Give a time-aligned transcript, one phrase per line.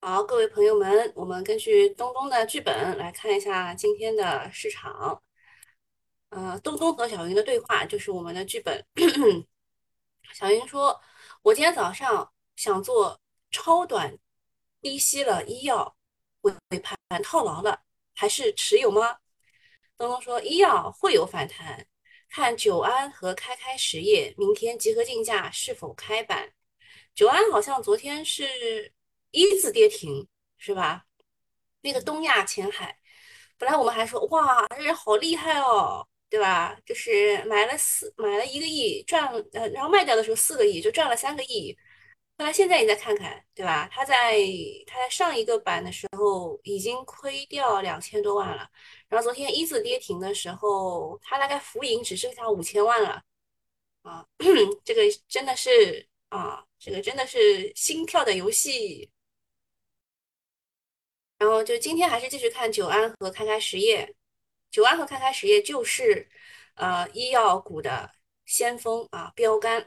[0.00, 5.20] 好，各位朋友们，我们根据东东的剧本来看一下今天的市场。
[6.28, 8.84] 呃，东东和小云的对话就是我们的剧本。
[10.32, 11.00] 小云说
[11.42, 13.20] ：“我今天早上想做
[13.50, 14.16] 超短
[14.80, 15.96] 低吸了医药，
[16.42, 17.80] 尾盘套牢了，
[18.14, 19.18] 还是持有吗？”
[19.98, 21.84] 东东说：“医药会有反弹，
[22.28, 26.52] 看久安和开开实业明天集合竞价是否开板。
[27.14, 28.92] 久安好像昨天是。”
[29.36, 30.26] 一字跌停
[30.56, 31.04] 是吧？
[31.82, 32.98] 那个东亚前海，
[33.58, 36.74] 本来我们还说哇，这人好厉害哦，对吧？
[36.86, 41.76] 就是买了四买了一个亿赚，呃，然后卖掉的时候四个亿就赚了三个亿。
[42.38, 43.86] 后来现在你再看看，对吧？
[43.92, 44.38] 他在
[44.86, 48.66] 他在上一个板的时候已经亏掉两千多万了，
[49.08, 53.22] 然后昨天一字跌停的时候，他大概浮盈只剩下五千万了
[54.02, 54.26] 啊！
[54.84, 59.10] 这个真的是啊，这个真的是心跳的游戏。
[61.38, 64.14] 然后就今天还是继续看久安和开开实业，
[64.70, 66.28] 久安和开开实业就是
[66.74, 68.10] 呃医药股的
[68.44, 69.86] 先锋啊标杆，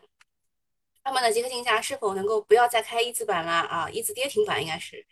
[1.04, 3.90] 他们的集合竞价是否能够不要再开一字板了啊？
[3.90, 5.06] 一字跌停板应该是，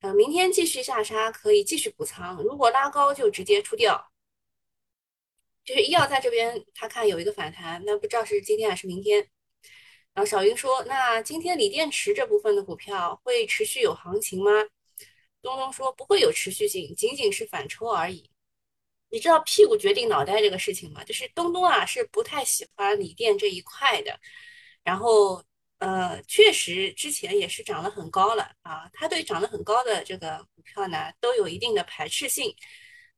[0.00, 4.10] 呃明天继续下杀可以继续补仓，如果拉高就直接出掉。
[5.64, 9.18] 就是医药在这边他看有一个反弹，那不知道是今天还是明天。
[10.14, 14.50] 然后小云说，那今天锂电池这部分的股票会持续有行情吗？
[15.42, 18.30] 东东说不会有持续性，仅仅是反抽而已。
[19.08, 21.02] 你知道屁股决定脑袋这个事情吗？
[21.04, 24.18] 就是东东啊，是不太喜欢锂电这一块的。
[24.84, 25.42] 然后
[25.78, 28.88] 呃，确实之前也是涨得很高了啊。
[28.92, 32.54] 他对涨得很高的这个股票呢，都有一定的排斥性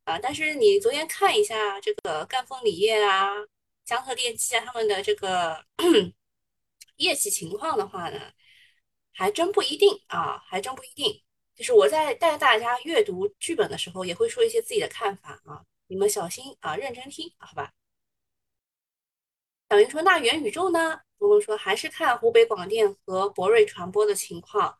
[0.04, 0.18] 啊。
[0.18, 3.30] 但是你昨天看一下这个赣锋锂业啊、
[3.84, 5.64] 江河电机啊他们的这个
[6.96, 8.32] 业绩情况的话呢，
[9.12, 11.22] 还真不一定啊，还真不一定。
[11.62, 17.72] 就是我在带大家阅读剧本的时候，也会说一些自己的看法啊，你们小心啊，认真听，好吧？
[19.70, 24.76] 小云说：“那元宇宙呢？”东东说：“还是看湖北广电和博瑞传播的情况，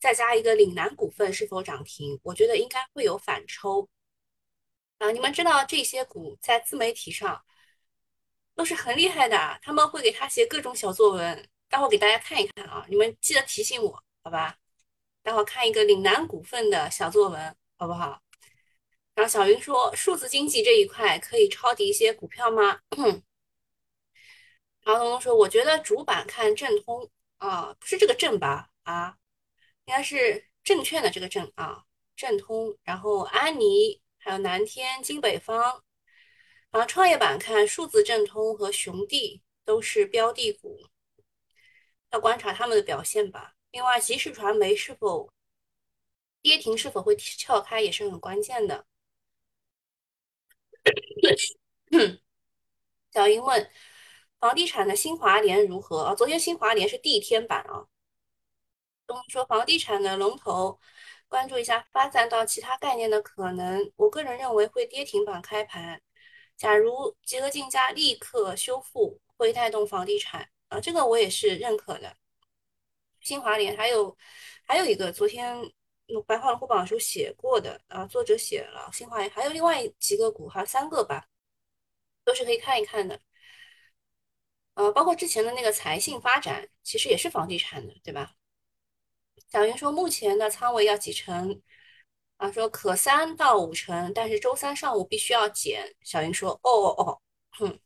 [0.00, 3.88] 再加一个岭南股份是否涨停，我觉得应该会有反抽
[4.98, 5.12] 啊。
[5.12, 7.44] 你们知道这些股在自媒体上
[8.56, 14.58] 都是很厉害的，他们会给他写各种小作文，待会给大家看一看啊，你们记得提醒我，好吧？”
[15.24, 18.22] 待会看一个岭南股份的小作文，好不好？
[19.14, 22.80] 然后小云说，数字经济这一块可以抄底一些股票吗？
[24.84, 28.68] 然后东东说，我觉得主板看正通啊，不是这个正吧？
[28.82, 29.16] 啊，
[29.86, 31.84] 应该是证券的这个证啊，
[32.14, 32.76] 正通。
[32.82, 35.82] 然后安妮还有南天、金北方。
[36.70, 40.82] 然后创业板看数字正通和雄地都是标的股，
[42.10, 43.53] 要观察他们的表现吧。
[43.74, 45.28] 另外，即时传媒是否
[46.40, 48.86] 跌停，是否会撬开，也是很关键的。
[53.10, 53.68] 小英问：
[54.38, 56.02] 房地产的新华联如何？
[56.02, 57.88] 啊，昨天新华联是第一天板啊。
[59.08, 60.78] 东说房地产的龙头，
[61.26, 63.92] 关注一下发展到其他概念的可能。
[63.96, 66.00] 我个人认为会跌停板开盘。
[66.56, 72.16] 假如集合竞价立刻修复，会带动房地产啊，这个我也是认可的。
[73.24, 74.16] 新华联还有
[74.66, 75.56] 还有一个，昨天
[76.26, 81.26] 白话龙虎榜时候写过的啊，作者写了新华联，还有另外几个股，哈，三个吧，
[82.24, 83.20] 都是可以看一看的。
[84.74, 88.34] 呃，包括之前的那个财信发展，其实也是房地产的，对吧？
[89.50, 91.62] 小云说目前的仓位要几成？
[92.36, 95.94] 啊，说可三到五成，但是周三上午必须要减。
[96.02, 97.80] 小云说，哦哦哦，哼，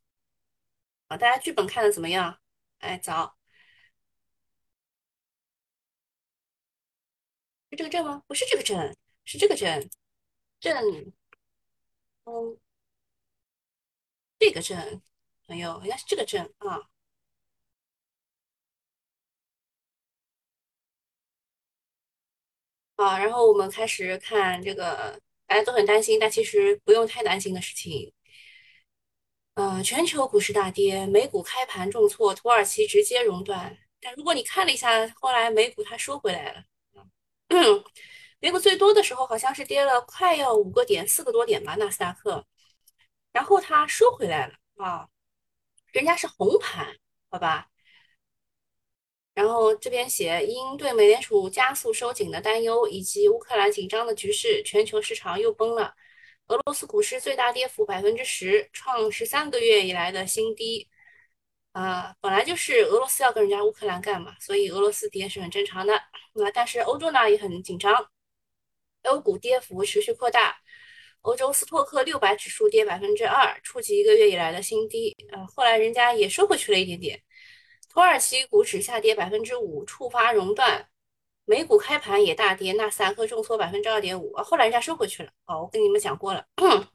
[1.09, 2.39] 啊，大家剧本看的怎么样？
[2.79, 3.38] 哎，早。
[7.71, 8.23] 是这个镇吗？
[8.27, 9.91] 不是这个镇，是这个镇，
[10.61, 11.13] 镇，
[12.25, 12.59] 嗯，
[14.39, 15.03] 这个镇，
[15.47, 16.89] 朋友，应该是这个镇啊。
[22.97, 28.13] 好，然后我们开始看这个，大家都很担心，但其实不用太担心的事情。
[29.55, 33.77] 呃，全球股市大跌，美股开盘重挫，土耳其直接熔断。
[34.01, 36.65] 但如果你看了一下，后来美股它收回来了。
[38.41, 42.45] 美 股最多的时候好像是跌了快要五个点，四个多点吧，纳斯达克，
[43.33, 45.09] 然后它收回来了啊，
[45.93, 46.97] 人家是红盘，
[47.31, 47.69] 好吧？
[49.35, 55.95] 然后这边写，因对美联储加速收紧的担忧，以及乌克兰紧张的局势，全球市场又崩了。
[56.49, 60.89] 俄罗斯股市最大跌幅百分之十，创十三个月以来的新低。
[61.79, 65.95] 啊，本来就是俄罗斯要跟人家乌克兰干嘛，所以俄罗斯跌是很正常的。
[66.35, 67.95] 那但是欧洲呢也很紧张，
[69.05, 70.57] 欧股跌幅持续扩大，
[71.21, 75.17] 欧洲斯托克六百指数跌百分之二，触及一个月以来的新低。
[75.31, 77.23] 呃，后来人家也收回去了一点点。
[77.89, 80.89] 土耳其股指下跌百分之五，触发熔断。
[81.45, 85.31] 美股开盘也大跌，纳斯达克重挫百分之二点五，后来人家收回去了。
[85.47, 86.45] 哦，我跟你们讲过了。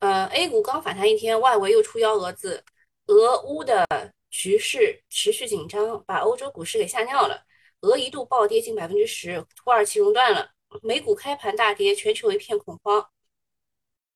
[0.00, 2.64] 呃，A 股刚反弹一天，外围又出幺蛾子，
[3.06, 3.86] 俄乌的
[4.30, 7.44] 局势持续紧张，把欧洲股市给吓尿了。
[7.80, 10.50] 俄一度暴跌近百分之十，土耳其熔断了。
[10.82, 13.06] 美股开盘大跌，全球一片恐慌。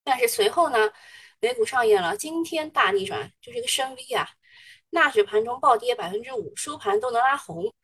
[0.02, 0.90] 但是随后呢，
[1.40, 4.28] 美股上演了惊天大逆转，就是一个深 V 啊！
[4.90, 7.74] 纳指盘中暴跌百分之五，收盘都能拉红。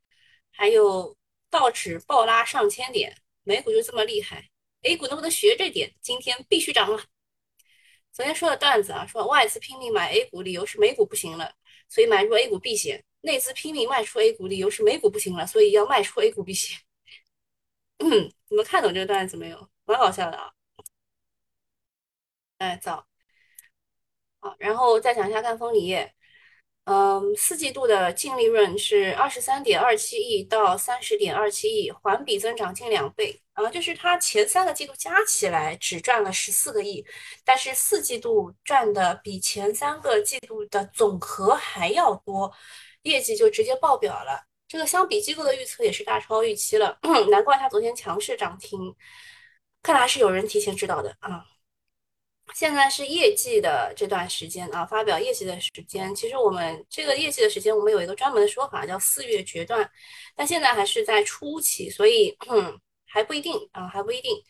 [0.50, 1.14] 还有
[1.50, 4.48] 道指暴拉上千点，美股就这么厉害
[4.82, 5.94] ，A 股能不能学这点？
[6.00, 7.02] 今天必须涨了。
[8.14, 11.52] 昨天说的段子啊，说外资拼命买 A 股，理由是美股不行了，
[11.88, 16.78] 所以买入 A 股避险；内资拼命卖出 A 股，理由是美股不行了，所以要卖出 A 股避险。
[17.98, 19.68] 你们看懂这个段子没有？
[19.84, 20.52] 蛮搞笑的啊！
[22.58, 23.04] 哎，早。
[24.38, 26.14] 好，然后再讲一下赣锋锂业。
[26.84, 33.43] 嗯，四季度的净利润是二十三点二七亿到三十点二七亿，环比增长近两倍。
[33.54, 37.04] 啊，就是它前三个季度加起来只赚了十四个亿，
[37.44, 42.52] 但是四季度赚的比前三个季度的总和还要多，
[43.02, 44.44] 业绩就直接爆表了。
[44.66, 46.98] 这个相比机构的预测也是大超预期了，
[47.30, 48.78] 难怪它昨天强势涨停，
[49.82, 51.44] 看来是有人提前知道的啊。
[52.54, 56.14] 现在是业绩的这段时间啊，发表业绩的时间。
[56.14, 59.90] 其实我们这个业绩的时间，我们有一个专门的说法，叫四月决断。
[60.36, 62.78] 但现在还是在初期，所以嗯，
[63.14, 64.44] 还不一定啊，还不一定。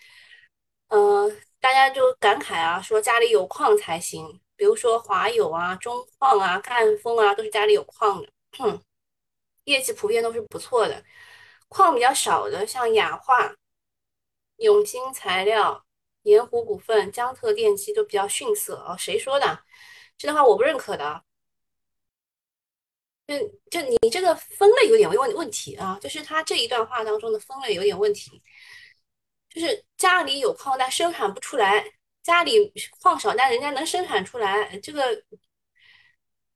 [0.88, 4.40] 嗯，大家就感慨啊，说家里有矿才行。
[4.56, 8.28] 比如说华友啊、中矿啊、赣锋啊，都是家里有矿的，
[9.64, 11.05] 业绩普遍都是不错的。
[11.69, 13.55] 矿比较少的，像雅化、
[14.56, 15.84] 永兴材料。
[16.22, 19.62] 盐湖股份、江特电机都比较逊色啊，谁说的？
[20.17, 21.22] 这段话我不认可的。
[23.26, 23.38] 就
[23.70, 28.42] 就你这个分类有点问问题啊，就是他这一段话当中的分类有点问题。
[29.48, 31.84] 就是家里有矿但生产不出来，
[32.22, 35.22] 家里矿少但人家能生产出来，这个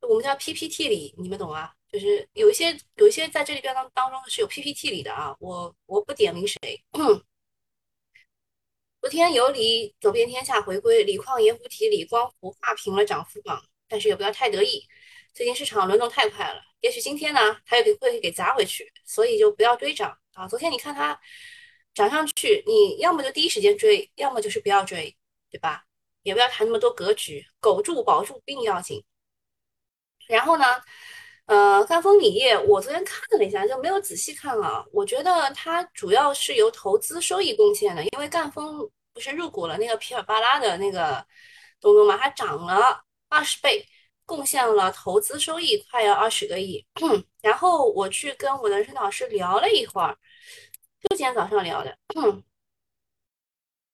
[0.01, 1.73] 我们叫 PPT 里，你们懂啊？
[1.91, 6.85] 就是有一些有一些在这里边当当中是有 PPT 里的啊，我我不点名谁。
[9.01, 14.87] 昨天有理走遍天下回归，锂矿、盐湖提、锂光伏画平了涨幅榜，但是也不要太得意。
[15.35, 20.47] 最近市场轮动太快了，也许今天呢，它又给会给砸回去，所以就不要追涨啊。
[20.49, 21.19] 昨天你看它
[21.95, 25.17] 涨上去，你要么就第一时间追，要么就是不要追，
[25.51, 25.85] 对吧？
[26.23, 29.05] 也不要谈那么多格局，苟住保住并要紧。
[30.29, 30.65] 然后呢，
[31.47, 34.85] 呃，赣锋锂业，我昨天看了一下，就没有仔细看啊。
[34.93, 38.91] 我觉得它主要是由投资收益贡献的，因为赣锋。
[39.15, 41.27] 不是入股了那个皮尔巴拉的那个
[41.81, 43.85] 东东嘛，它涨了二十倍，
[44.29, 46.87] 贡献了投资收益快要二十个亿。
[47.41, 50.15] 然后我去跟我的人生导师聊了一会儿，
[51.01, 51.99] 就今天早上聊的。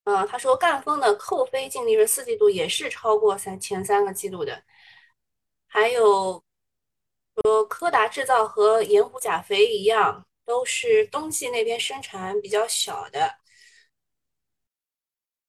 [0.05, 4.63] 嗯，他说赣锋的扣非净利润四季度也是超过三前三个季度的。
[5.67, 6.43] 还有
[7.43, 13.39] 说柯达制造和盐湖钾肥一样，都是冬季那边生产比较小的。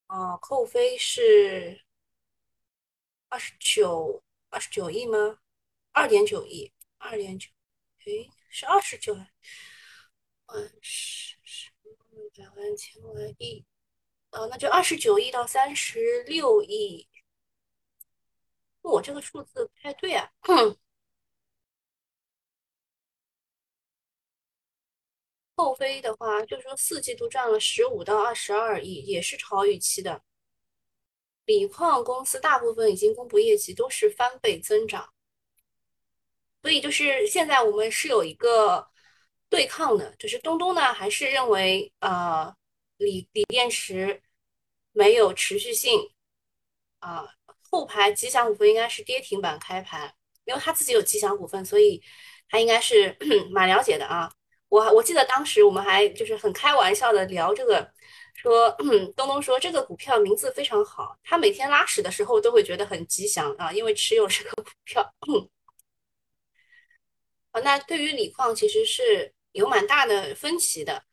[0.07, 1.81] 哦，扣非是
[3.29, 4.23] 二十九
[4.55, 5.37] 二十九亿吗？
[5.91, 7.49] 二点九亿，二点九，
[8.05, 9.27] 诶，是二十九万
[10.81, 11.71] 十十
[12.37, 13.65] 百万千万亿，
[14.31, 17.09] 哦，那就二十九亿到三十六亿。
[18.81, 20.31] 我这个数字不太对啊。
[25.57, 30.23] 后飞的话，就是说四季度赚了十五到二十二亿，也是超预期的。
[31.45, 35.09] 锂矿公司大部分已经公布业绩，都是翻倍增长。
[36.61, 38.87] 所以就是现在我们是有一个
[39.49, 42.53] 对抗的，就是东东呢还是认为呃
[42.97, 44.21] 锂锂电池
[44.91, 46.09] 没有持续性
[46.99, 47.27] 啊。
[47.69, 50.13] 后排吉祥股份应该是跌停板开盘，
[50.45, 52.01] 因为他自己有吉祥股份，所以
[52.47, 53.15] 他应该是
[53.51, 54.31] 蛮了解的啊。
[54.69, 57.91] 我我记得当时我们还就是很开玩笑的聊这个，
[58.45, 58.69] 说
[59.15, 65.15] 东东说这个股票名字非常好，他每天拉屎的时候都会觉得很吉祥啊，因为持有这个股票。
[67.51, 71.03] 啊，那对于锂矿其实是有蛮大的分歧的，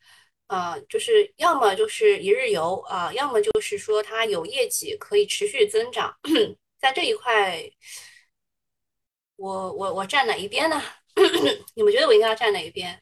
[0.46, 6.14] 啊，就是要么就是一日游啊，要么就是说它有业绩可以持续增长，
[6.78, 7.70] 在这一块。
[9.36, 10.80] 我我我站哪一边呢？
[11.74, 13.01] 你们觉得我应该要站哪一边？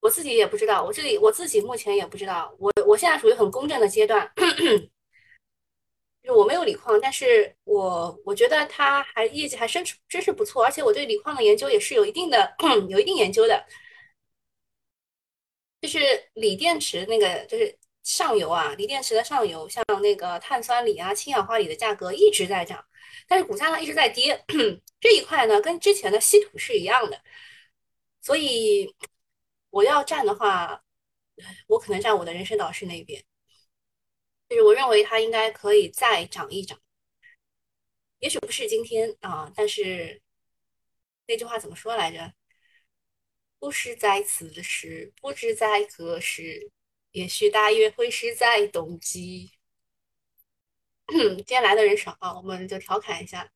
[0.00, 2.54] 我自己也不知道，我这里我自己目前也不知道。
[2.58, 4.30] 我我现在属于很公正的阶段，
[6.22, 12.54] 就我没有锂矿，但是我我觉得它还业绩还真真是不错，而且我对锂矿的研究也是有一定的
[12.88, 13.64] 有一定研究的。
[15.82, 15.98] 就是
[16.34, 22.82] 锂电池那个就是上游啊，锂电池的上游，像那个碳酸锂啊、氢氧化锂的价格一直在涨，
[23.28, 24.42] 但是股价呢一直在跌。
[25.00, 27.20] 这一块呢跟之前的稀土是一样的，
[28.22, 28.94] 所以。
[29.70, 30.84] 我要站的话，
[31.68, 33.24] 我可能站我的人生导师那边，
[34.48, 36.80] 就是我认为他应该可以再涨一涨，
[38.18, 40.22] 也许不是今天啊，但是
[41.26, 42.34] 那句话怎么说来着？
[43.58, 46.70] 不是在此时，不知在何时，
[47.12, 49.52] 也许大约会是在冬季。
[51.08, 53.50] 今天来的人少啊，我们就调侃一下。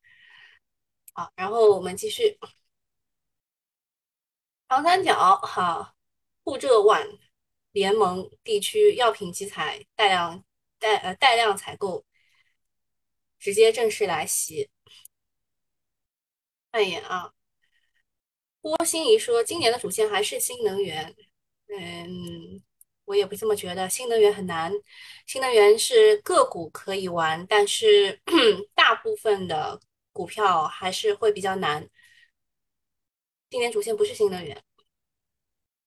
[1.13, 2.37] 好，然后我们继续，
[4.69, 5.94] 长三角，好。
[6.45, 7.19] 沪浙皖
[7.71, 10.45] 联盟地区药品集采带量
[10.77, 12.05] 带呃带量采购
[13.39, 14.69] 直接正式来袭。
[16.71, 17.33] 看一眼啊，
[18.61, 21.15] 郭心怡说，今年的主线还是新能源。
[21.67, 22.61] 嗯，
[23.05, 24.71] 我也不这么觉得，新能源很难。
[25.25, 28.21] 新能源是个股可以玩，但是
[28.75, 29.79] 大部分的
[30.11, 31.89] 股票还是会比较难。
[33.49, 34.63] 今年主线不是新能源。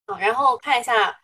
[0.09, 1.21] 啊，然后看一下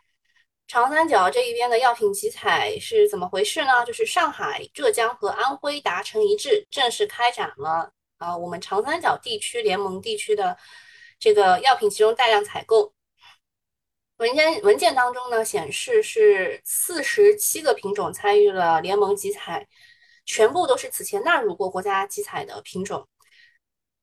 [0.66, 3.84] 长三角这一边的药品集采是怎么回事呢？
[3.86, 10.56] 就是上海、浙江和安徽达成一致，正式开展了啊，我们长三角地区联盟地区的
[11.18, 12.92] 这个药品集中带量采购。
[14.18, 19.66] 文件文件当中呢显示是四十七个品种参与了联盟集采，
[20.26, 23.08] 全部都是此前纳入过国家集采的品种。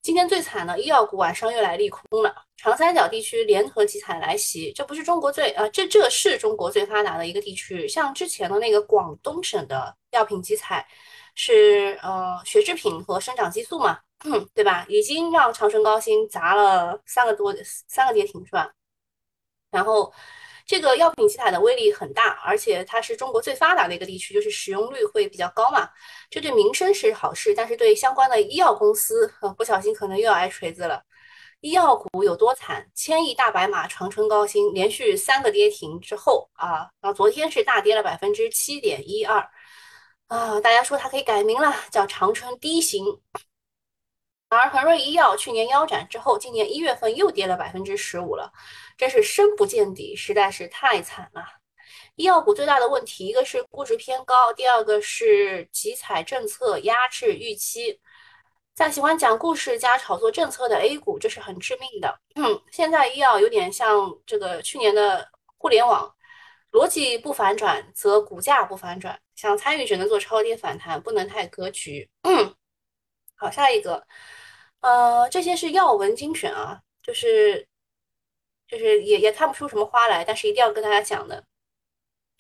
[0.02, 7.88] 今天最惨的医药股晚上又来利空了，长三角地区联合集采来袭，这不是中国最呃，这这是中国最发达的一个地区。
[7.88, 10.88] 像之前的那个广东省的药品集采，
[11.36, 14.00] 是呃血制品和生长激素嘛，
[14.56, 14.86] 对吧？
[14.90, 17.54] 已经让长春高新砸了三个多
[17.88, 18.72] 三个跌停是吧？
[19.70, 20.12] 然后。
[20.72, 25.90] 这个药品集采的威力很大，而且它是中国最发达的一个地区，就是使用率会比较高嘛。
[26.30, 31.04] 这对民生是好事，但是对相关的医药公司，呃，不小心可能又要挨锤子了。
[31.60, 32.90] 医药股有多惨？
[32.96, 39.46] 千亿大白马长春高新连续三个跌停之后啊，然后昨天是大跌了百分之七点一二
[40.28, 43.04] 啊，大家说它可以改名了，叫长春低型。
[44.52, 48.52] 而恒瑞医药去年腰斩之后，今年一月份又跌了百分之十五了，
[48.98, 51.42] 真是深不见底，实在是太惨了。
[52.16, 57.98] 医药股最大的问题，一个是估值偏高，第二个是集采政策压制预期。
[58.74, 62.20] 在喜欢讲故事加炒作政策的 A 股，这是很致命的。
[62.74, 66.14] 现在医药有点像这个去年的互联网，
[66.74, 69.18] 逻辑不反转，则股价不反转。
[69.34, 72.10] 想参与只能做超跌反弹，不能太格局。
[72.24, 72.54] 嗯，
[73.38, 74.06] 好，下一个。
[74.82, 77.68] 呃，这些是要闻精选啊，就是
[78.68, 81.44] 就是也也看不出什么花来，但是一定要跟大家讲的。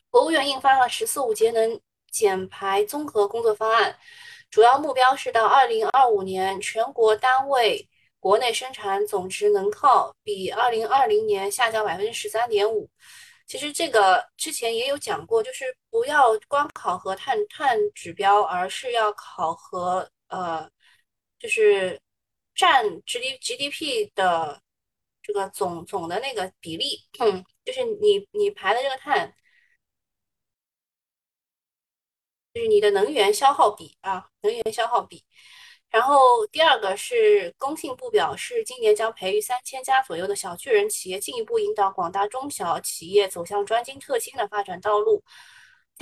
[0.09, 1.79] 国务院印发了“十四五”节能
[2.09, 3.97] 减排综合工作方案，
[4.49, 7.87] 主要目标是到二零二五年，全国单位
[8.19, 12.89] 国内生产总值能耗比二零二零年下降百分之十三点五。
[13.45, 20.69] 其实这个之前也有讲过，就是不要光考核碳碳指标，而是要考核呃，
[21.39, 21.99] 就是。
[22.61, 24.61] 占 G D G D P 的
[25.23, 29.33] 这个总总的那个比例，嗯，就是你你排的这个碳，
[32.53, 35.23] 就是你的能源消耗比啊，能源消耗比。
[35.89, 45.23] 然后第二个是工信部表示，今年将培育三千家左右的小巨人企业，进一步引导广大中小企业走向专精特新的发展道路。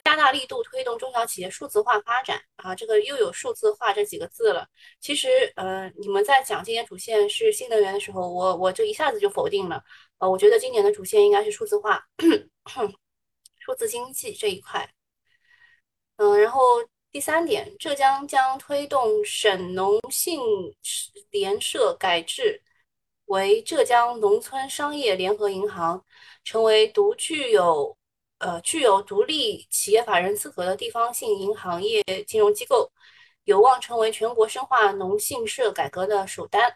[0.06, 4.68] 加大力度推动中小企业数字化发展啊，这个又有数字化这几个字了。
[5.00, 9.84] 其实，呃，你们在讲今年主线是新能源的时候，我我就一下子就否定了。
[10.18, 12.03] 呃，我觉得今年的主线应该是数字化、
[13.60, 14.89] 数字经济这一块。
[16.18, 16.62] 嗯，然后
[17.12, 20.39] 第三点，浙江将推动省农信
[21.32, 22.62] 联社改制
[23.25, 26.03] 为浙江农村商业联合银行，
[26.44, 27.96] 成为独具有。
[28.39, 32.91] 呃，具有独立企业法人资格的地方性银行业金融机构，
[33.43, 36.74] 有望成为全国深化农信社改革的首单。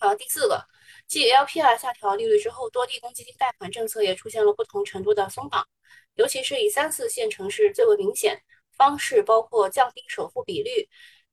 [0.00, 0.62] 好， 第四个，
[1.06, 5.66] 继 LPR 下调利率之后，多地公积金贷款政策也出现了不同程度的松绑，
[6.14, 8.40] 尤其是以三四线城市最为明显。
[8.76, 10.88] 方式包括降低首付比率，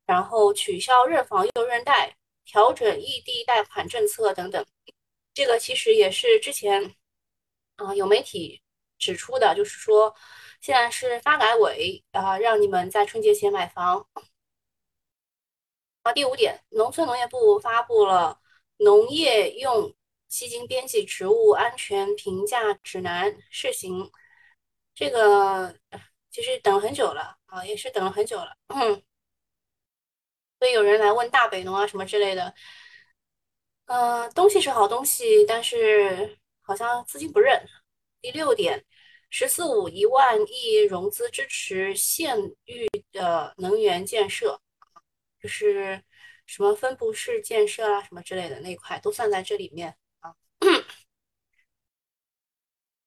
[0.08, 4.66] 然后取消认房又认贷，调整异地贷款政策等等。
[5.32, 6.96] 这个其实也是之前
[7.76, 8.64] 啊有媒体
[8.98, 10.14] 指出的，就是说
[10.62, 14.08] 现在是发改委啊让你们在春节前买房。
[16.04, 18.40] 啊，第五点，农村农业部发布了
[18.78, 19.94] 农业用
[20.28, 24.12] 基金编辑植物安全评价指南试行。
[24.94, 25.76] 这个
[26.30, 28.56] 其实等了很久了啊，也是等了很久了。
[30.60, 32.54] 所以有人来问大北农啊什么之类的。
[33.86, 37.68] 嗯，东西是好东西，但是好像资金不认。
[38.26, 38.84] 第六点
[39.30, 44.60] ，“十四五”一万亿融资支持县域的能源建设，
[45.40, 46.04] 就是
[46.48, 50.34] 什么分布式建设啊，什么之类的那块都算在这里面啊。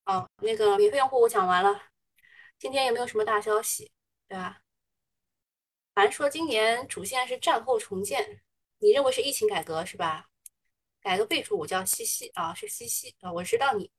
[0.05, 1.83] 哦，那个免费用户我讲完了，
[2.61, 3.91] 今天有没有什么大消息？
[4.29, 4.61] 对吧？
[5.95, 8.41] 凡说今年主线是战后重建，
[8.79, 10.29] 你认为是疫情改革是吧？
[11.01, 13.91] 改个备注，我叫西西啊，是西西啊，我知道你。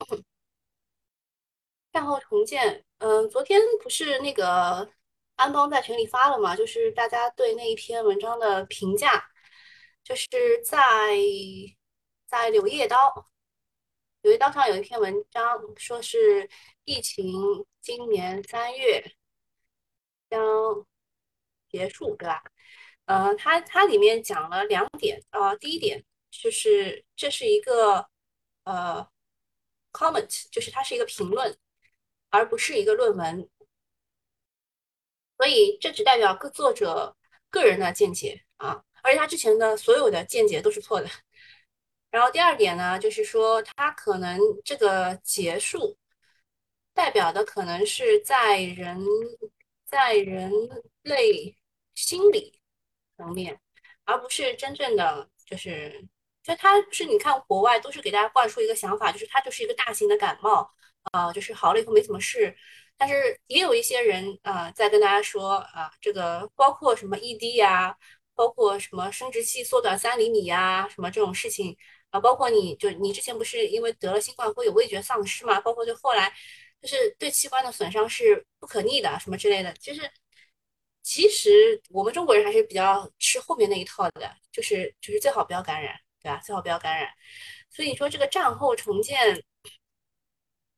[1.91, 4.89] 战后重建，嗯，昨天不是那个
[5.35, 9.29] 安邦在群里发了嘛，就是大家对那一篇文章的评价，
[10.03, 10.27] 就是
[10.63, 11.17] 在
[12.27, 13.27] 在柳叶刀，
[14.21, 16.49] 柳叶刀上有一篇文章，说是
[16.85, 19.03] 疫情今年三月
[20.29, 20.85] 将
[21.69, 22.43] 结束，对吧？
[23.05, 26.03] 嗯，它它里面讲了两点啊，第一点。
[26.31, 28.07] 就是这是一个
[28.63, 29.05] 呃
[29.91, 31.57] comment，就是它是一个评论，
[32.29, 33.49] 而不是一个论文，
[35.37, 37.15] 所以这只代表各作者
[37.49, 41.09] 个人的见解啊，而且他之前的所有的见解都是错的。
[42.11, 45.97] 然后第二点呢，就是说他可能这个结束
[46.93, 48.99] 代表的可能是在人
[49.85, 50.51] 在人
[51.03, 51.55] 类
[51.95, 52.61] 心理
[53.17, 53.59] 层面，
[54.05, 56.07] 而不是真正的就是。
[56.41, 60.73] 就他是你看国外都是给大家灌输一个想法，就是它就是一个大型的感冒，
[61.11, 62.55] 啊，就是好了以后没什么事。
[62.97, 67.95] 但是也有一些人啊在跟大家说啊，这个包括什么 ED 呀，
[68.35, 71.75] 包括什么生殖器缩短三厘米呀，什么这种事情
[72.09, 76.31] 啊，包括你就你之前不是因为得了新冠会有味觉丧失嘛，包括就后来
[76.81, 80.01] 就是对器官的损伤是不可逆的什么之类的，就是
[81.03, 85.95] 其实我们中国人还是比较吃后面那一套的，就是就是最好不要感染。
[86.21, 86.37] 对吧？
[86.43, 87.09] 最好不要感染。
[87.69, 89.41] 所以说这个战后重建，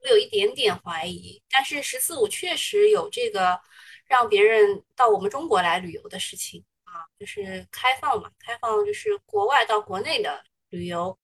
[0.01, 1.41] 我有一点点怀疑。
[1.49, 3.59] 但是“十四五”确实有这个
[4.05, 11.17] 让别人到我们中国来旅游的事情啊，就是开放嘛，开放就是国外到国内的旅游。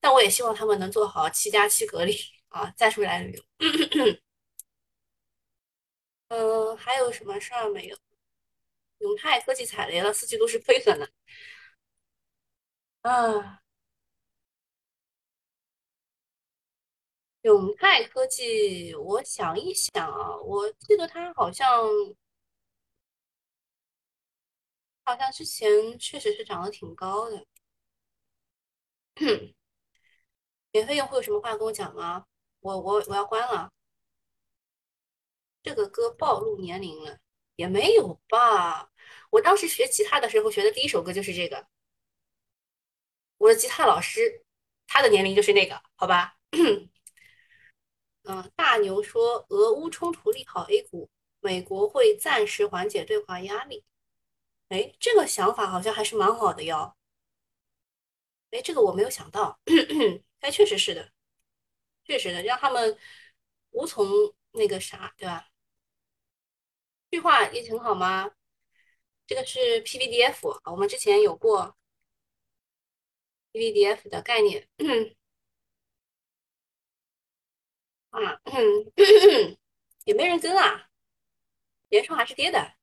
[0.00, 2.14] 但我也希望他们能做好七加七隔离
[2.48, 3.42] 啊，再出来旅游。
[6.28, 7.96] 嗯，还有什么事儿没有？
[8.98, 11.08] 永泰科技踩雷了，四季度是亏损的。
[13.02, 13.62] 啊，
[17.44, 21.68] 永泰科技，我想一想啊，我记得它好像
[25.02, 27.46] 好像之前确实是涨得挺高的。
[30.72, 32.24] 免费用户有什么话跟我讲吗？
[32.60, 33.70] 我我我要关了。
[35.62, 37.18] 这个歌暴露年龄了，
[37.56, 38.90] 也没有吧？
[39.30, 41.66] 我当时学吉他的时候学的第一首歌就是这个。
[43.36, 44.44] 我的吉他老师，
[44.86, 46.38] 他的年龄就是那个，好吧？
[48.24, 51.08] 嗯，大牛说，俄乌冲突利好 A 股，
[51.40, 53.84] 美国会暂时缓解对华压力。
[54.68, 56.96] 哎，这个想法好像还是蛮好的哟。
[58.50, 59.58] 哎，这个我没有想到。
[60.40, 61.12] 哎，确实是的，
[62.04, 62.98] 确实的，让他们
[63.70, 64.06] 无从
[64.52, 65.48] 那个啥，对吧？
[67.10, 68.30] 这句话也挺好吗？
[69.26, 71.76] 这个是 PVDF，我们之前有过。
[73.52, 74.68] PVDF 的概念，
[78.14, 78.40] 啊，
[80.04, 80.88] 也没人跟啊，
[81.88, 82.74] 联创还是跌的，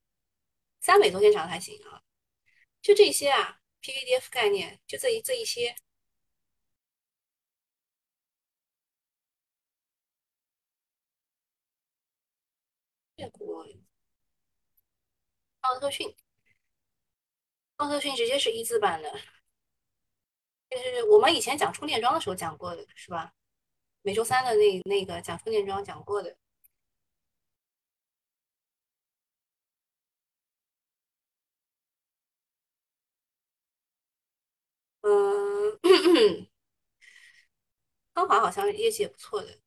[0.80, 2.04] 三美昨天涨的还行啊，
[2.82, 5.76] 就这些啊，PVDF 概念就这一这一些，
[13.16, 13.64] 这股
[15.62, 16.16] 奥特迅，
[17.78, 19.12] 奥特迅直接是一字板的。
[20.70, 23.34] 就是我们以前讲充电桩的时候讲过的，是吧？
[24.04, 26.36] 每周三的那那个讲充电桩讲过的。
[35.02, 36.48] 嗯，
[38.14, 39.60] 方华好像业绩也不错的。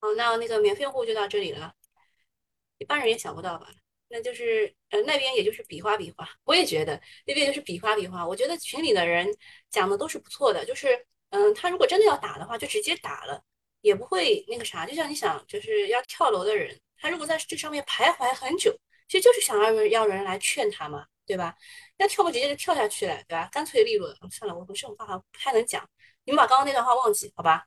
[0.00, 1.74] 好，那那个免费用户就到这里了，
[2.78, 3.68] 一般人也想不到吧？
[4.08, 8.26] 那就是呃那边也就是比划比划，我也觉得那边就是比划比划。
[8.26, 9.26] 我觉得群里的人
[9.70, 13.42] 讲的都是不错的，就是嗯，他如果真的要打的话，就直接打了，
[13.80, 14.84] 也不会那个啥。
[14.86, 18.70] 就像你想，就是要跳楼的人，他如果在这上面徘徊很久，
[19.08, 21.54] 其实就是想要人要人来劝他嘛，对吧？
[21.96, 23.48] 要跳不直接就跳下去了，对吧？
[23.50, 24.14] 干脆利落。
[24.30, 25.88] 算了，我这种话不太能讲，
[26.24, 27.64] 你们把刚刚那段话忘记好吧？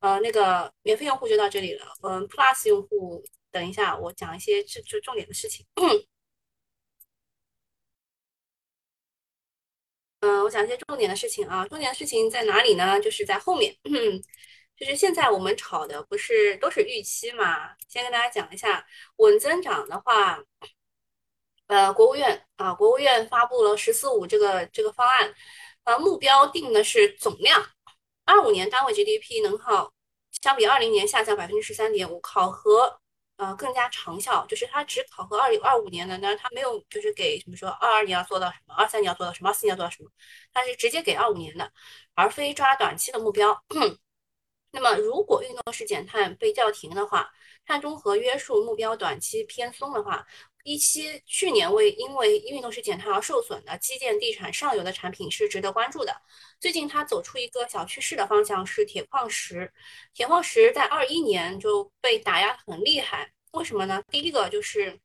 [0.00, 3.24] 呃，那个免费用户就到这里了，嗯，Plus 用户。
[3.50, 5.66] 等一下，我讲一些就就重点的事情。
[10.20, 11.66] 嗯，我讲一些重点的事情啊。
[11.68, 13.00] 重点的事情在哪里呢？
[13.00, 13.76] 就是在后面。
[14.76, 17.74] 就是现在我们炒的不是都是预期嘛？
[17.88, 20.38] 先跟大家讲一下，稳增长的话，
[21.66, 25.34] 呃，国务院啊，国务院发布了“十四五”这个这个方案，
[25.82, 27.60] 呃，目标定的是总量，
[28.24, 29.92] 二五年单位 GDP 能耗
[30.42, 33.00] 相比二零年下降百分之十三点五，考核。
[33.38, 40.10] 呃，更加长效，就是它只考核二二五年的，但是它没有就是给什么说二二年要做到什么，二三年要做到什么，二四年要做到什么，
[40.52, 41.72] 它是直接给二五年的，
[42.14, 43.64] 而非抓短期的目标。
[44.72, 47.30] 那么，如果运动式减碳被叫停的话，
[47.64, 50.26] 碳中和约束目标短期偏松的话，
[50.68, 56.14] 一期去年为因为运动式减碳而受损的基建、地产上游的产品是值得关注的。
[56.60, 59.72] 最近它走出一个小趋势的方向是铁矿石，
[60.12, 64.02] 铁矿石在二一年就被打压很厉害，为什么呢？
[64.10, 64.98] 第一个就是。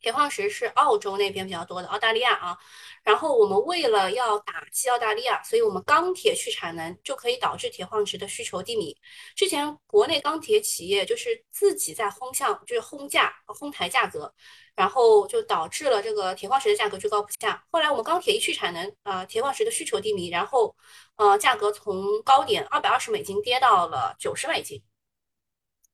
[0.00, 2.58] 铁矿石是澳洲那边比较多的，澳大利亚啊。
[3.02, 8.94] 然后我们为了要打击澳大利亚，所以我们钢铁去产能就可以导致铁矿石的需求低迷。
[9.34, 14.30] 之前国内钢铁企业就是自己在轰向，就是轰价、轰抬价格，
[14.76, 17.64] 然后就导致了这个铁矿石的价格居高不下。
[17.70, 20.74] 后来我们钢铁一去产能，啊，铁矿石的需求低迷，然后
[21.16, 24.82] 呃，价格从高点二百二十美金跌到了九十美金，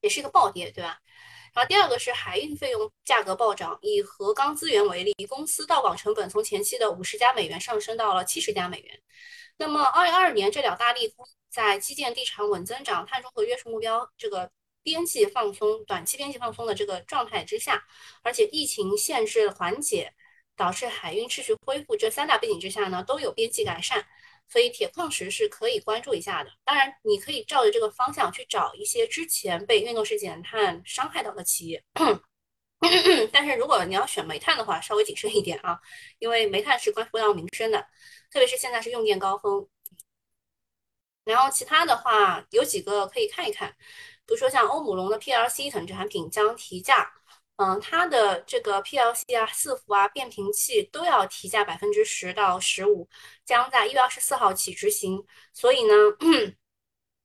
[0.00, 0.98] 也是一个暴跌，对吧？
[1.52, 9.00] 然后第二个是海运费用价格暴涨，以河钢资源为例，公司到港成本从前期的五十加美元上升到了七十加美元。
[9.58, 14.50] 那么二零二二年这两大利空在基建、地产稳增长、碳中和约束目标这个
[14.82, 17.84] 边际放松、短期边际放松的这个状态之下，
[18.22, 20.12] 而且疫情限制缓解，
[20.56, 24.06] 导致海运秩序恢复，这三大背景之下呢，都有边际改善。
[24.48, 26.50] 所以铁矿石是可以关注一下的。
[26.64, 31.80] 当然，你可以照着这个方向去找一些之前被运动式减碳伤害到的企业。
[33.30, 35.78] 但是如果你要选煤炭的话，稍微谨慎一点啊，
[36.18, 37.78] 因为煤炭是关乎到民生的，
[38.32, 39.68] 特别是现在是用电高峰。
[41.24, 43.76] 然后其他的话有几个可以看一看，
[44.30, 47.12] 比如说像欧姆龙的 PLC 等产品将提价。
[47.56, 53.06] 嗯，它的这个 PLC 啊、伺服啊、变频器都要提价百分之十到十五，
[53.44, 55.22] 将在一月二十四号起执行。
[55.52, 55.92] 所以呢，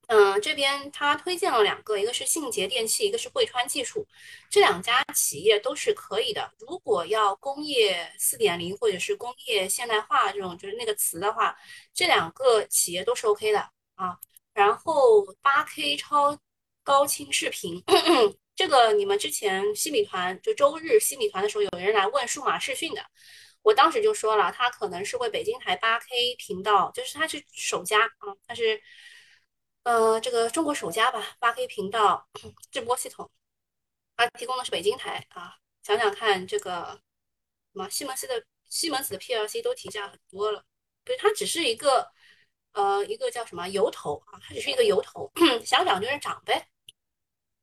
[0.08, 4.06] 嗯，这边他推荐了两个，一个是信捷电器，一个是汇川技术，
[4.50, 6.52] 这两家企业都是可以的。
[6.58, 11.56] 如果要工业四点零或者是工业现代化这种就是那个词的话，
[11.94, 13.58] 这两个企业都是 OK 的
[13.94, 14.18] 啊。
[14.52, 16.38] 然后八 K 超
[16.86, 17.82] 高清视频。
[18.54, 23.04] 这个你们之前西米团就周日西米团的时候，有人来问数码视讯的，
[23.62, 28.80] 我当时就说了，他可能是为北京台八 K 频道，就是他是首家啊，他是
[29.82, 32.28] 呃这个中国首家吧，八 K 频道
[32.70, 33.28] 直播系统，
[34.16, 35.56] 他提供的是北京台啊。
[35.82, 37.00] 想想看，这个
[37.72, 40.64] 什么西门子的西门子的 PLC 都提价很多了，
[41.04, 42.08] 对，它只是一个
[42.72, 45.30] 呃一个叫什么由头啊，它只是一个由头，
[45.66, 46.66] 想涨就是涨呗。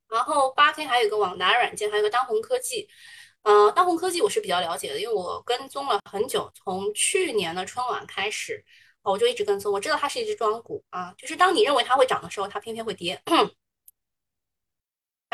[0.10, 2.88] 然后八 K 还有一个网达软件，还有个当红科技。
[3.44, 8.64] 呃，当红科技我是比较了解的，因为我跟踪了很久，从去年的春晚开始，
[9.02, 9.74] 我就一直跟踪。
[9.74, 13.22] 我知道它是一只庄股啊，就是当你认为它会涨的时候，它偏偏会跌。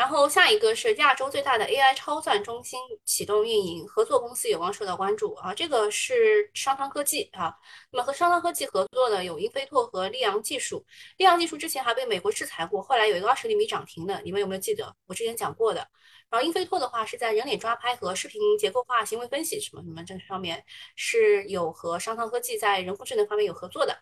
[0.00, 5.52] 然后下一个是亚洲最大的 AI 超算中心启动运营，合作公司有望受到关注啊。
[5.52, 7.54] 这个是商汤科技啊。
[7.92, 10.82] 那么和商汤科技合作的有英飞拓和利昂技术。
[11.18, 14.90] 利昂技术之前还被美国制裁过，后来有一个二十厘米涨停的，你们有没有记得？
[15.06, 15.86] 我之前讲过的。
[16.30, 20.64] 然后英飞拓的话是在人脸抓拍和视频结构化行为分析什么什么这上面
[20.96, 23.94] 是有和商汤科技在人工智能方面有合作的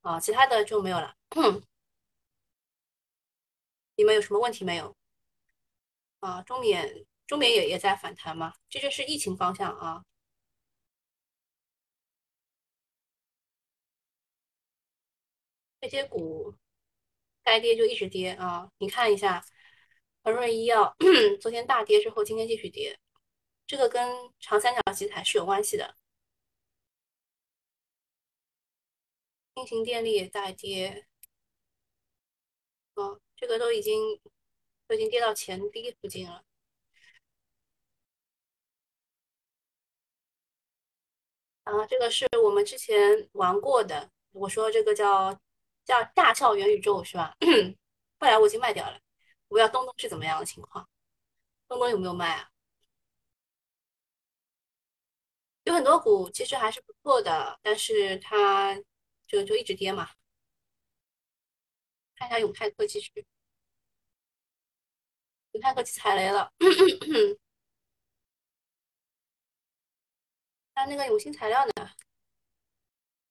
[0.00, 0.18] 啊。
[0.18, 1.14] 其他的就没有了。
[3.96, 4.94] 你们有什么问题没有？
[6.20, 10.04] 啊，中缅中缅也也在反弹嘛，这就是疫情方向啊。
[15.80, 16.54] 这些股
[17.42, 19.44] 该跌就一直跌啊，你看一下
[20.22, 20.94] 恒瑞医药，
[21.40, 22.98] 昨天大跌之后，今天继续跌，
[23.66, 25.96] 这个跟长三角集采是有关系的。
[29.54, 31.06] 新型电力也在跌，
[32.94, 34.20] 啊，这个都已经。
[34.90, 36.42] 都已经跌到前低附近了。
[41.62, 45.32] 啊，这个是我们之前玩过的，我说这个叫
[45.84, 47.36] 叫大校元宇宙是吧？
[48.18, 49.00] 后来我已经卖掉了，
[49.48, 50.88] 我不知道东东是怎么样的情况，
[51.68, 52.50] 东东有没有卖啊？
[55.64, 58.74] 有很多股其实还是不错的，但是它
[59.28, 60.10] 就就一直跌嘛。
[62.16, 63.10] 看一下永泰科技是，
[65.52, 66.52] 永泰科技踩雷了。
[70.74, 71.90] 那那个永兴材料呢？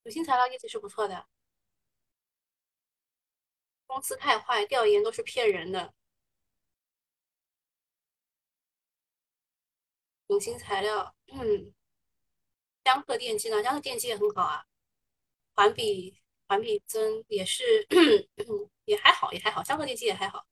[0.04, 1.28] 永兴材料业绩是不错的，
[3.88, 5.94] 公司太坏，调研都是骗人的。
[10.28, 11.74] 永兴材料，嗯，
[12.84, 13.62] 江河电机呢？
[13.64, 14.66] 江河电机也很好啊，
[15.56, 17.88] 环比环比增也是
[18.86, 20.46] 也还好，也还好，江河电机也还好，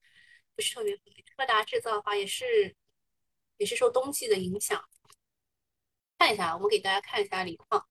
[0.56, 0.99] 不是特别。
[1.38, 2.76] 柯达制造的话也是
[3.58, 4.84] 也是受冬季的影响。
[6.17, 7.88] 看一下，我们给大家看一下锂矿，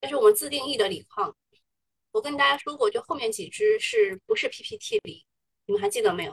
[0.00, 1.36] 这是我们自定义的锂矿。
[2.12, 5.26] 我跟大家说过，就后面几只是不是 PPT 锂？
[5.66, 6.32] 你们还记得没有？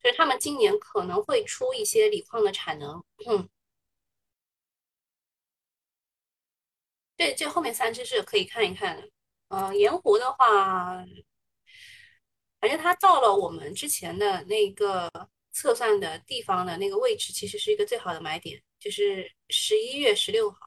[0.00, 3.04] 所以他们今年可能会出一些锂矿的产能。
[3.26, 3.46] 嗯，
[7.18, 9.10] 这这后面三只是可以看一看的。
[9.48, 11.04] 嗯，盐湖的话，
[12.60, 15.10] 反正它到了我们之前的那个
[15.52, 18.62] 测算的地方的那个位置，其实是一个最好的买点。
[18.78, 20.58] 就是十一月十六号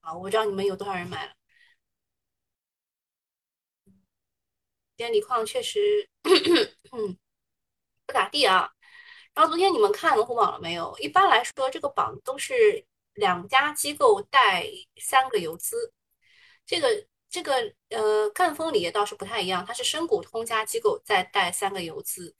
[0.00, 1.32] 啊，我知道你们有多少人买了。
[4.96, 6.08] 今天锂矿确实
[6.92, 7.18] 嗯
[8.06, 8.70] 不咋地啊。
[9.34, 10.96] 然后昨天你们看龙虎榜了没有？
[10.98, 15.92] 一般来说，这个榜都是两家机构带三个游资。
[16.64, 17.52] 这个这个
[17.90, 22.34] 呃，赣锋锂业倒是不太一样，它是深股通加机构再带三个游资。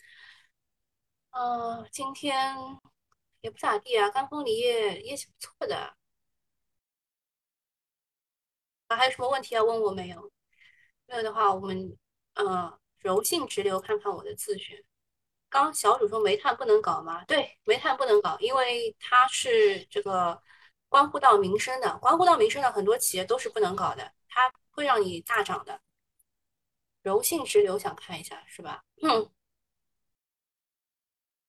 [1.31, 2.57] 呃，今天。
[3.43, 5.95] 也不咋地啊，赣锋锂业业绩不错的。
[8.89, 10.33] 啊，还有什么问题要问我没有？
[11.07, 11.97] 没有的话，我们
[12.35, 14.83] 呃柔性直流看看我的自选。
[15.51, 17.23] 刚小主说煤炭不能搞吗？
[17.27, 20.43] 对，煤炭不能搞，因为它是这个
[20.89, 25.81] 关乎到民生的，关乎到民生的很多企业都是不能搞的，它会让你大涨的。
[27.03, 28.85] 柔性直流想看一下是吧？
[29.03, 29.31] 嗯。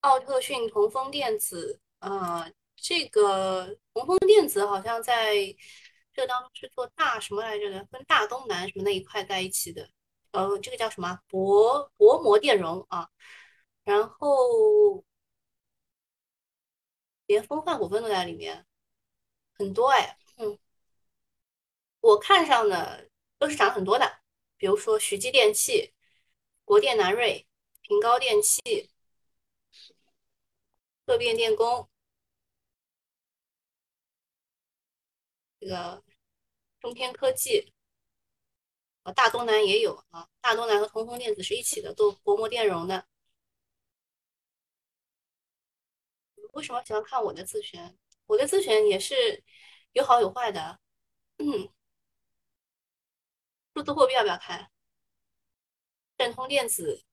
[0.01, 1.81] 奥特讯、同风电子。
[1.99, 5.35] 呃，这个同丰电子好像在
[6.13, 7.85] 这个当中是做大什么来着的？
[7.91, 9.89] 跟大东南什么那一块在一起的。
[10.31, 11.19] 呃，这个叫什么？
[11.27, 13.09] 薄薄膜电容啊。
[13.83, 15.03] 然后
[17.25, 18.65] 连风范股份都在里面，
[19.57, 20.17] 很多哎。
[20.37, 20.57] 嗯，
[21.99, 24.19] 我看上的都是涨很多的，
[24.57, 25.93] 比如说徐基电器、
[26.65, 27.47] 国电南瑞、
[27.81, 28.89] 平高电器。
[31.05, 31.87] 特变电工，
[35.57, 36.03] 这个
[36.81, 37.71] 中天科技，
[39.03, 43.07] 啊，大东南也有啊，大东南和同风电子是一起的，做薄膜电容的。
[46.51, 47.97] 为什么喜欢看我的自选？
[48.25, 49.41] 我的自选也是
[49.93, 50.77] 有好有坏的。
[51.37, 51.69] 嗯，
[53.77, 54.71] 数字货币要不要看？
[56.17, 57.05] 正通电子，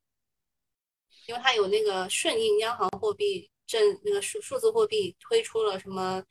[1.26, 3.50] 因为它有那个顺应央行货币。
[3.66, 6.24] 正那个数数字货币推出了什么？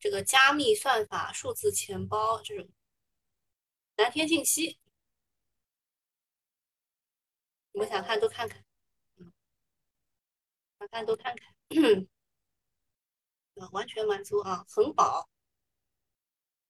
[0.00, 2.68] 这个加密算法、数字钱包这种。
[3.96, 4.80] 蓝天信息，
[7.70, 8.64] 你们想看都看看，
[9.18, 9.32] 嗯，
[10.80, 11.54] 想看都看看，
[13.70, 14.64] 完全满足啊！
[14.68, 15.28] 恒宝，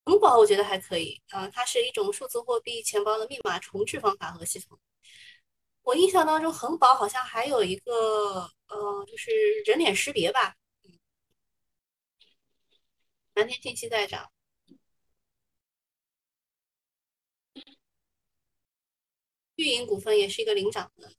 [0.04, 4.78] 恒宝我觉得还可以啊，它是一种数字货币钱包的密码重置方法和系统。
[5.82, 9.30] 我印象当中，恒宝好像还有一个，呃，就是
[9.66, 10.54] 人脸识别吧。
[10.84, 10.98] 嗯
[13.34, 14.30] 蓝天信息在涨，
[19.56, 21.12] 运营股份也是一个领涨的。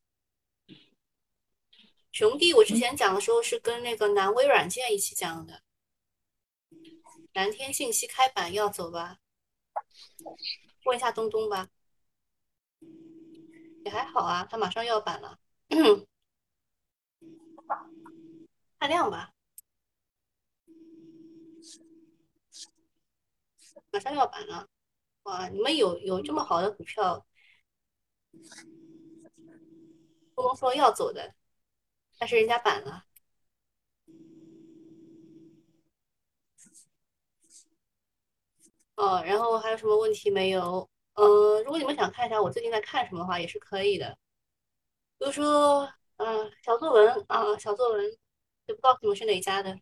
[2.13, 5.61] 熊弟，我之前讲的时候是跟那个南威软件一起讲的。
[7.35, 9.19] 蓝天信息开板要走吧？
[10.85, 11.67] 问一下东东吧。
[13.83, 15.37] 也还好啊，它马上要板了，
[18.79, 19.33] 看量吧，
[23.91, 24.69] 马上要板了，
[25.23, 27.27] 哇，你们有有这么好的股票，
[30.33, 31.35] 不能说要走的，
[32.17, 33.05] 但是人家板了，
[38.95, 40.89] 哦，然后还有什么问题没有？
[41.15, 44.17] 呃，如果你们想看一下我最近在看什么的话，也是可以的。
[45.17, 48.11] 比如说，呃，小作文啊，小作文，
[48.67, 49.77] 就不告诉你们是哪家的。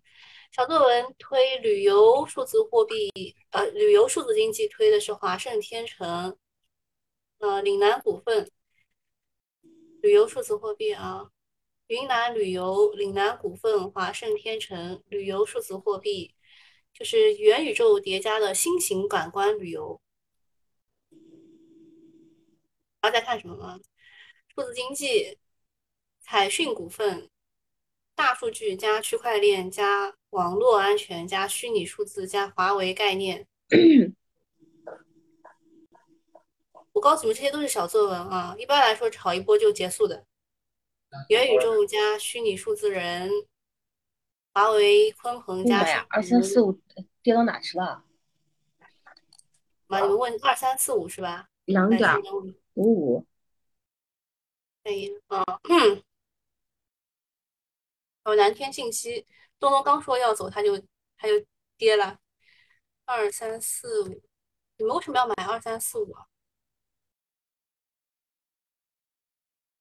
[0.52, 3.12] 小作文推旅游数字货币，
[3.52, 6.38] 呃，旅游数字经济推的是华盛天成，
[7.39, 8.49] 呃，岭南股份，
[10.02, 11.30] 旅游数字货币啊，
[11.88, 16.36] 云南旅游、岭南股份、华盛天成，旅游数字货币，
[16.93, 19.99] 就是元宇宙叠加的新型感官旅游。
[23.01, 23.79] 然后再看什么吗？
[24.56, 25.38] 数字经济，
[26.21, 27.29] 彩讯股份。
[28.15, 33.47] 大数据加区块链加网络安全加虚拟数字加华为概念，
[36.91, 40.27] 我告诉你们，这些都是小作文啊，一般来说炒一波就结束的。
[41.29, 43.32] 元宇宙加虚拟数字人，
[44.53, 46.79] 华为鲲鹏加二三四五
[47.23, 48.03] 跌到哪去了？
[49.87, 51.49] 妈，你们问二三四五是吧？
[51.65, 52.07] 两点
[52.75, 53.27] 五五。
[54.83, 55.43] 可以啊。
[58.23, 59.25] 哦，蓝天信息，
[59.59, 60.77] 东东刚说要走，他就
[61.17, 61.33] 他就
[61.75, 62.19] 跌了，
[63.05, 64.21] 二三四五，
[64.77, 66.27] 你们为什么要买二三四五啊？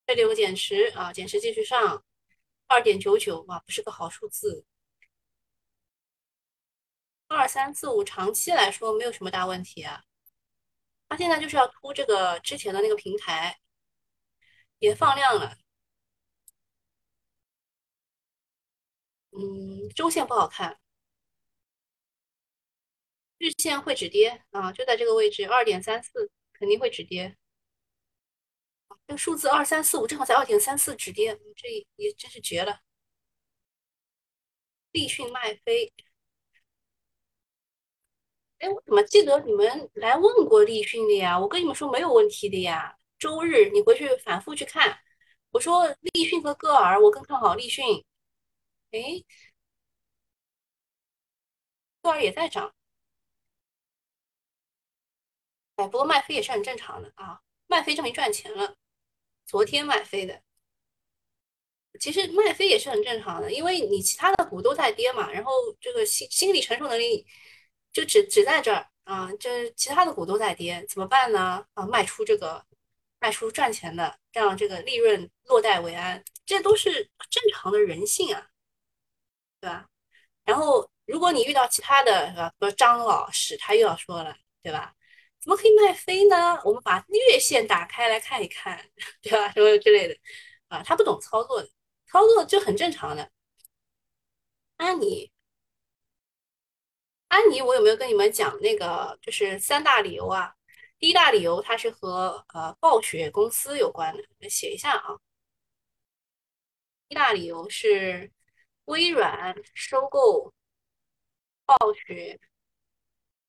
[0.07, 2.03] 这里有个减持啊，减持继续上，
[2.73, 4.65] 二点九九，哇，不是个好数字。
[7.29, 10.03] 二三四五长期来说没有什么大问题啊，
[11.09, 13.59] 它现在就是要突这个之前的那个平台，
[14.79, 15.57] 也放量了。
[19.33, 20.79] 嗯，周线不好看，
[23.39, 27.37] 日线会止跌啊，就在这个位置，二点三四肯定会止跌。
[29.17, 32.81] 数字二三四五正好在二点三四止跌，这也真是绝了。
[34.93, 35.93] 立讯卖飞，
[38.59, 41.39] 哎，我怎么记得你们来问过立讯的呀？
[41.39, 42.97] 我跟你们说没有问题的呀。
[43.19, 44.99] 周日你回去反复去看，
[45.51, 48.05] 我说立讯和歌尔，我更看好立讯。
[48.93, 49.01] 哎，
[52.03, 52.75] 歌尔也在涨，
[55.77, 58.77] 哎，不过卖飞也是很正常的啊，卖飞证明赚钱了。
[59.53, 60.41] 昨天卖飞的，
[62.01, 67.27] 其实卖飞也是很正常的，因为你其他的股都在跌嘛，然后这个心心理承受能力
[67.93, 71.67] 就只只在这儿啊，这其他的股都在跌，怎么办呢？
[71.75, 72.65] 啊，卖出这个，
[73.21, 78.49] 卖出赚钱的，让这个利润落袋为安，这都是正常的人性啊。
[79.61, 79.87] 对吧？
[80.45, 82.51] 然后如果你遇到其他的，是吧？
[82.59, 84.95] 比如张老师，他又要说了，对吧？
[85.43, 86.61] 怎么可以卖飞呢？
[86.65, 89.51] 我们把月线打开来看一看，对吧？
[89.53, 90.17] 什么之类的，
[90.69, 91.69] 啊，他不懂操作的，
[92.07, 93.31] 操作就很正常的。
[94.77, 95.31] 安妮，
[97.29, 99.19] 安妮，我有没有跟你们讲那个？
[99.23, 100.55] 就是三大理由啊。
[100.99, 105.19] 第一大理由，它是和呃暴雪公司有关的，写一下啊。
[107.09, 108.31] 一大理由是。
[108.87, 110.53] 微软收购
[111.65, 112.39] 暴雪，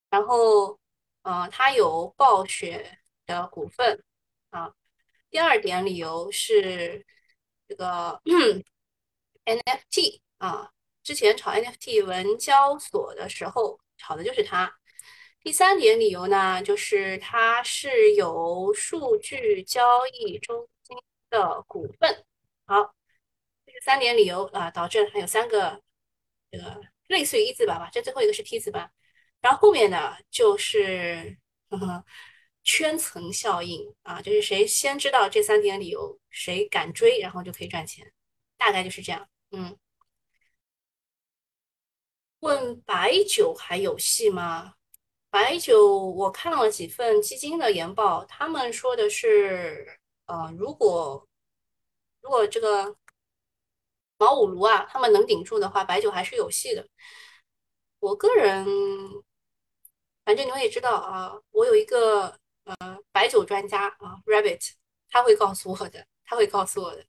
[0.08, 0.78] 然后，
[1.24, 4.04] 呃，它有暴雪的股份
[4.50, 4.72] 啊。
[5.30, 7.04] 第二点理由是
[7.68, 8.20] 这个
[9.44, 10.70] NFT 啊，
[11.02, 14.72] 之前炒 NFT 文交所的时候炒的就是它。
[15.42, 20.96] 第三点理由呢，就是它是有数据交易中心
[21.30, 22.24] 的股份。
[22.66, 22.94] 好。
[23.66, 25.80] 这是三点理由啊，导致还有三个
[26.50, 28.92] 这个类似于一字板吧，这最后一个是 T 字板，
[29.44, 31.36] 然后后面呢就是
[32.62, 38.10] 圈层效应啊，就是谁先知道这三点理由，谁敢追，然后就可以赚钱，
[38.56, 39.28] 大概就是这样。
[39.50, 39.76] 嗯，
[42.40, 44.74] 问白酒还有戏吗？
[45.28, 51.28] 白酒我看了几份基金的研报，他们说的是，呃，如果
[52.22, 52.96] 如果这个。
[54.16, 56.86] 毛五炉啊，他们能顶住的话，白酒还是有戏的。
[57.98, 58.64] 我个人，
[60.24, 64.72] 反正你们也知道啊，我有一个呃白酒专家啊，Rabbit，
[65.08, 67.04] 他会告诉我的，他会告诉我的，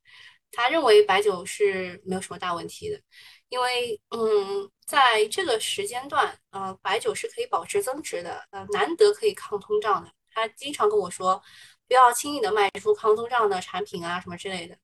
[0.52, 3.00] 他认为白酒是没有什么大问题的，
[3.48, 10.10] 因为嗯，在这个时间段，呃，白酒是可以保持增值的，呃，难得可以抗通胀的。
[10.32, 11.42] 他经常跟我说，
[11.88, 14.76] 不要轻易的卖出抗通胀的产品啊，什么之类的。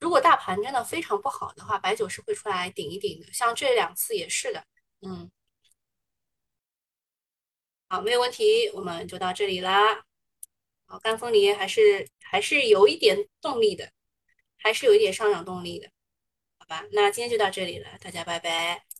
[0.00, 4.64] 如果大盘真的非常不好的话，白酒是会出来顶一顶的，像这两次也是的。
[5.02, 5.30] 嗯，
[7.92, 10.02] 好，没有问题，我们就到这里啦。
[10.86, 13.92] 好，干风梨还是还是有一点动力的，
[14.56, 15.90] 还是有一点上涨动力的，
[16.56, 16.86] 好吧？
[16.92, 18.91] 那今天就到这里了，大家拜拜。